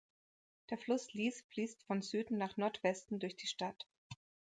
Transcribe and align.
Der 0.71 0.79
Fluss 0.79 1.13
Lis 1.13 1.43
fließt 1.49 1.83
von 1.83 2.01
Süden 2.01 2.39
nach 2.39 2.57
Nordwesten 2.57 3.19
durch 3.19 3.35
die 3.35 3.45
Stadt. 3.45 3.85